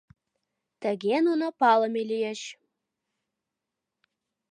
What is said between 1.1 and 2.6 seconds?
нуно палыме лийыч.